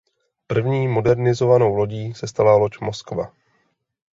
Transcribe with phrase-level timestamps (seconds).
[0.47, 3.33] První modernizovanou lodí se stala loď "Moskva".